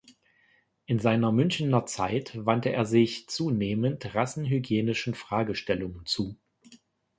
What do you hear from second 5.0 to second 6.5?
Fragestellungen zu.